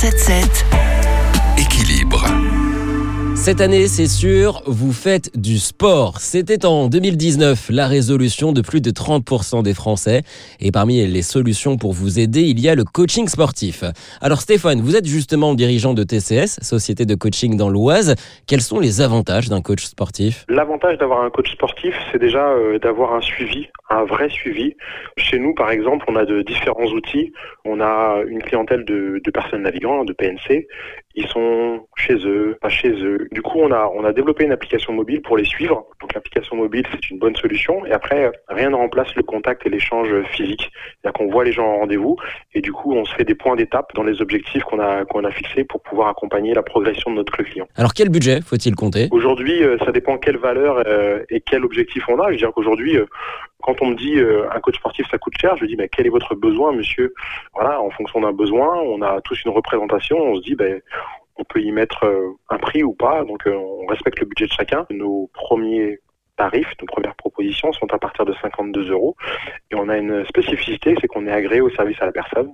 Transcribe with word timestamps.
177 0.00 0.69
Équilibre. 0.69 0.69
Cette 3.42 3.62
année, 3.62 3.86
c'est 3.86 4.06
sûr, 4.06 4.62
vous 4.66 4.92
faites 4.92 5.30
du 5.34 5.56
sport. 5.56 6.18
C'était 6.18 6.66
en 6.66 6.88
2019 6.88 7.70
la 7.70 7.86
résolution 7.86 8.52
de 8.52 8.60
plus 8.60 8.82
de 8.82 8.90
30% 8.90 9.62
des 9.62 9.72
Français. 9.72 10.20
Et 10.60 10.70
parmi 10.70 11.06
les 11.06 11.22
solutions 11.22 11.78
pour 11.78 11.94
vous 11.94 12.20
aider, 12.20 12.42
il 12.42 12.60
y 12.60 12.68
a 12.68 12.74
le 12.74 12.84
coaching 12.84 13.28
sportif. 13.28 13.82
Alors 14.20 14.42
Stéphane, 14.42 14.82
vous 14.82 14.94
êtes 14.94 15.06
justement 15.06 15.54
dirigeant 15.54 15.94
de 15.94 16.04
TCS, 16.04 16.60
société 16.60 17.06
de 17.06 17.14
coaching 17.14 17.56
dans 17.56 17.70
l'Oise. 17.70 18.14
Quels 18.46 18.60
sont 18.60 18.78
les 18.78 19.00
avantages 19.00 19.48
d'un 19.48 19.62
coach 19.62 19.84
sportif? 19.84 20.44
L'avantage 20.50 20.98
d'avoir 20.98 21.22
un 21.22 21.30
coach 21.30 21.50
sportif, 21.50 21.94
c'est 22.12 22.20
déjà 22.20 22.46
euh, 22.46 22.78
d'avoir 22.78 23.14
un 23.14 23.22
suivi, 23.22 23.68
un 23.88 24.04
vrai 24.04 24.28
suivi. 24.28 24.76
Chez 25.16 25.38
nous, 25.38 25.54
par 25.54 25.70
exemple, 25.70 26.04
on 26.08 26.16
a 26.16 26.26
de 26.26 26.42
différents 26.42 26.92
outils. 26.92 27.32
On 27.64 27.80
a 27.80 28.20
une 28.28 28.42
clientèle 28.42 28.84
de, 28.84 29.18
personnes 29.32 29.62
navigants, 29.62 30.04
de 30.04 30.12
PNC, 30.12 30.66
ils 31.20 31.28
sont 31.28 31.86
chez 31.96 32.16
eux, 32.26 32.56
pas 32.60 32.68
chez 32.68 32.90
eux. 32.90 33.28
Du 33.32 33.42
coup, 33.42 33.58
on 33.60 33.70
a, 33.72 33.90
on 33.94 34.04
a 34.04 34.12
développé 34.12 34.44
une 34.44 34.52
application 34.52 34.92
mobile 34.92 35.22
pour 35.22 35.36
les 35.36 35.44
suivre. 35.44 35.86
Donc 36.00 36.14
l'application 36.14 36.56
mobile, 36.56 36.84
c'est 36.90 37.10
une 37.10 37.18
bonne 37.18 37.36
solution. 37.36 37.84
Et 37.86 37.92
après, 37.92 38.30
rien 38.48 38.70
ne 38.70 38.76
remplace 38.76 39.14
le 39.14 39.22
contact 39.22 39.66
et 39.66 39.70
l'échange 39.70 40.08
physique. 40.32 40.70
C'est-à-dire 40.72 41.12
qu'on 41.12 41.30
voit 41.30 41.44
les 41.44 41.52
gens 41.52 41.66
en 41.66 41.78
rendez-vous 41.78 42.16
et 42.54 42.60
du 42.60 42.72
coup, 42.72 42.94
on 42.94 43.04
se 43.04 43.14
fait 43.14 43.24
des 43.24 43.34
points 43.34 43.56
d'étape 43.56 43.92
dans 43.94 44.02
les 44.02 44.20
objectifs 44.20 44.62
qu'on 44.64 44.80
a, 44.80 45.04
qu'on 45.04 45.24
a 45.24 45.30
fixés 45.30 45.64
pour 45.64 45.82
pouvoir 45.82 46.08
accompagner 46.08 46.54
la 46.54 46.62
progression 46.62 47.10
de 47.10 47.16
notre 47.16 47.36
client. 47.42 47.66
Alors 47.76 47.92
quel 47.94 48.08
budget 48.08 48.40
faut-il 48.40 48.74
compter? 48.74 49.08
Aujourd'hui, 49.10 49.62
euh, 49.62 49.76
ça 49.84 49.92
dépend 49.92 50.18
quelle 50.18 50.38
valeur 50.38 50.82
euh, 50.86 51.22
et 51.28 51.40
quel 51.40 51.64
objectif 51.64 52.04
on 52.08 52.18
a. 52.20 52.26
Je 52.26 52.32
veux 52.32 52.36
dire 52.38 52.52
qu'aujourd'hui, 52.54 52.96
euh, 52.96 53.06
quand 53.62 53.82
on 53.82 53.88
me 53.88 53.94
dit 53.94 54.18
un 54.18 54.60
coach 54.60 54.76
sportif 54.76 55.06
ça 55.10 55.18
coûte 55.18 55.34
cher, 55.40 55.56
je 55.56 55.66
dis 55.66 55.76
mais 55.76 55.88
quel 55.88 56.06
est 56.06 56.10
votre 56.10 56.34
besoin, 56.34 56.72
monsieur? 56.72 57.14
Voilà, 57.54 57.80
en 57.80 57.90
fonction 57.90 58.20
d'un 58.20 58.32
besoin, 58.32 58.76
on 58.76 59.02
a 59.02 59.20
tous 59.20 59.42
une 59.44 59.52
représentation. 59.52 60.16
On 60.18 60.36
se 60.36 60.42
dit 60.42 60.54
ben 60.54 60.80
on 61.40 61.44
peut 61.44 61.60
y 61.60 61.72
mettre 61.72 62.04
euh, 62.04 62.36
un 62.50 62.58
prix 62.58 62.82
ou 62.82 62.92
pas, 62.92 63.24
donc 63.24 63.46
euh, 63.46 63.54
on 63.54 63.86
respecte 63.86 64.20
le 64.20 64.26
budget 64.26 64.46
de 64.46 64.52
chacun. 64.52 64.86
Nos 64.90 65.30
premiers 65.32 65.98
tarifs, 66.36 66.72
nos 66.80 66.86
premières 66.86 67.14
propositions 67.16 67.72
sont 67.72 67.92
à 67.92 67.98
partir 67.98 68.24
de 68.24 68.34
52 68.42 68.90
euros. 68.90 69.16
Et 69.70 69.74
on 69.74 69.88
a 69.88 69.96
une 69.96 70.24
spécificité, 70.26 70.94
c'est 71.00 71.06
qu'on 71.06 71.26
est 71.26 71.32
agréé 71.32 71.60
au 71.60 71.70
service 71.70 72.00
à 72.00 72.06
la 72.06 72.12
personne. 72.12 72.52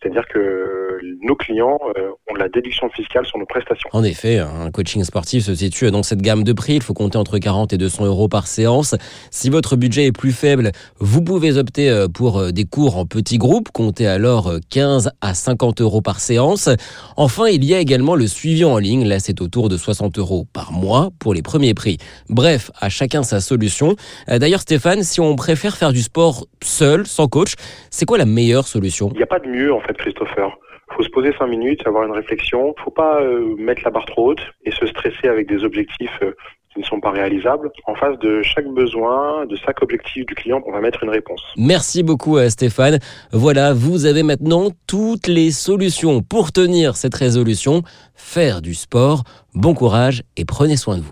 C'est-à-dire 0.00 0.26
que 0.28 0.83
nos 1.24 1.34
clients 1.34 1.78
euh, 1.96 2.10
ont 2.30 2.34
de 2.34 2.38
la 2.38 2.48
déduction 2.48 2.88
fiscale 2.90 3.24
sur 3.26 3.38
nos 3.38 3.46
prestations. 3.46 3.88
En 3.92 4.04
effet, 4.04 4.38
un 4.38 4.70
coaching 4.70 5.02
sportif 5.04 5.44
se 5.44 5.54
situe 5.54 5.90
dans 5.90 6.02
cette 6.02 6.20
gamme 6.22 6.44
de 6.44 6.52
prix. 6.52 6.74
Il 6.74 6.82
faut 6.82 6.94
compter 6.94 7.16
entre 7.16 7.38
40 7.38 7.72
et 7.72 7.78
200 7.78 8.04
euros 8.04 8.28
par 8.28 8.46
séance. 8.46 8.94
Si 9.30 9.50
votre 9.50 9.76
budget 9.76 10.06
est 10.06 10.12
plus 10.12 10.32
faible, 10.32 10.70
vous 10.98 11.22
pouvez 11.22 11.56
opter 11.56 11.90
euh, 11.90 12.06
pour 12.08 12.38
euh, 12.38 12.50
des 12.52 12.64
cours 12.64 12.98
en 12.98 13.06
petits 13.06 13.38
groupes. 13.38 13.70
Comptez 13.72 14.06
alors 14.06 14.52
15 14.70 15.10
à 15.20 15.34
50 15.34 15.80
euros 15.80 16.02
par 16.02 16.20
séance. 16.20 16.68
Enfin, 17.16 17.48
il 17.48 17.64
y 17.64 17.74
a 17.74 17.80
également 17.80 18.14
le 18.14 18.26
suivi 18.26 18.64
en 18.64 18.78
ligne. 18.78 19.06
Là, 19.08 19.18
c'est 19.18 19.40
autour 19.40 19.68
de 19.68 19.76
60 19.76 20.18
euros 20.18 20.46
par 20.52 20.72
mois 20.72 21.10
pour 21.18 21.32
les 21.32 21.42
premiers 21.42 21.74
prix. 21.74 21.96
Bref, 22.28 22.70
à 22.80 22.90
chacun 22.90 23.22
sa 23.22 23.40
solution. 23.40 23.96
D'ailleurs, 24.28 24.60
Stéphane, 24.60 25.02
si 25.02 25.20
on 25.20 25.36
préfère 25.36 25.76
faire 25.76 25.92
du 25.92 26.02
sport 26.02 26.46
seul, 26.62 27.06
sans 27.06 27.28
coach, 27.28 27.54
c'est 27.90 28.04
quoi 28.04 28.18
la 28.18 28.26
meilleure 28.26 28.66
solution? 28.66 29.10
Il 29.12 29.16
n'y 29.16 29.22
a 29.22 29.26
pas 29.26 29.38
de 29.38 29.48
mieux 29.48 29.72
en 29.72 29.80
fait, 29.80 29.96
Christopher. 29.96 30.50
Il 30.94 30.98
faut 30.98 31.02
se 31.02 31.10
poser 31.10 31.32
cinq 31.36 31.48
minutes, 31.48 31.84
avoir 31.86 32.04
une 32.04 32.12
réflexion. 32.12 32.66
Il 32.66 32.78
ne 32.78 32.84
faut 32.84 32.92
pas 32.92 33.20
euh, 33.20 33.56
mettre 33.58 33.82
la 33.84 33.90
barre 33.90 34.06
trop 34.06 34.30
haute 34.30 34.42
et 34.64 34.70
se 34.70 34.86
stresser 34.86 35.26
avec 35.26 35.48
des 35.48 35.64
objectifs 35.64 36.20
euh, 36.22 36.30
qui 36.72 36.78
ne 36.78 36.84
sont 36.84 37.00
pas 37.00 37.10
réalisables. 37.10 37.72
En 37.86 37.96
face 37.96 38.16
de 38.20 38.42
chaque 38.42 38.68
besoin, 38.68 39.44
de 39.46 39.56
chaque 39.56 39.82
objectif 39.82 40.24
du 40.24 40.36
client, 40.36 40.62
on 40.64 40.70
va 40.70 40.80
mettre 40.80 41.02
une 41.02 41.10
réponse. 41.10 41.42
Merci 41.56 42.04
beaucoup 42.04 42.36
à 42.36 42.48
Stéphane. 42.48 43.00
Voilà, 43.32 43.72
vous 43.72 44.06
avez 44.06 44.22
maintenant 44.22 44.68
toutes 44.86 45.26
les 45.26 45.50
solutions 45.50 46.22
pour 46.22 46.52
tenir 46.52 46.94
cette 46.94 47.16
résolution. 47.16 47.82
Faire 48.14 48.62
du 48.62 48.74
sport. 48.74 49.24
Bon 49.52 49.74
courage 49.74 50.22
et 50.36 50.44
prenez 50.44 50.76
soin 50.76 50.98
de 50.98 51.02
vous. 51.02 51.10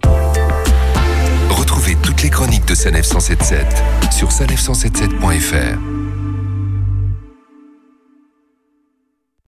Retrouvez 1.51 1.95
toutes 2.05 2.23
les 2.23 2.31
chroniques 2.31 2.69
de 2.69 2.75
Sanef 2.77 3.05
177 3.05 3.67
sur 4.13 4.29
sanef177.fr. 4.29 5.92